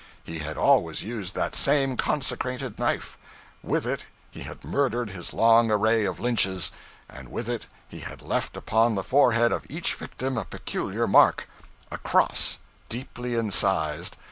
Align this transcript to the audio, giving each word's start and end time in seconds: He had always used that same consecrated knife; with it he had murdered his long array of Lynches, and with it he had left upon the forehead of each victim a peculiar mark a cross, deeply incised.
He 0.23 0.39
had 0.39 0.57
always 0.57 1.03
used 1.03 1.35
that 1.35 1.53
same 1.53 1.95
consecrated 1.95 2.79
knife; 2.79 3.19
with 3.61 3.85
it 3.85 4.07
he 4.31 4.39
had 4.41 4.63
murdered 4.65 5.11
his 5.11 5.31
long 5.31 5.69
array 5.69 6.05
of 6.05 6.19
Lynches, 6.19 6.71
and 7.07 7.29
with 7.29 7.47
it 7.47 7.67
he 7.87 7.99
had 7.99 8.23
left 8.23 8.57
upon 8.57 8.95
the 8.95 9.03
forehead 9.03 9.51
of 9.51 9.67
each 9.69 9.93
victim 9.93 10.39
a 10.39 10.45
peculiar 10.45 11.05
mark 11.05 11.47
a 11.91 11.99
cross, 11.99 12.57
deeply 12.89 13.35
incised. 13.35 14.17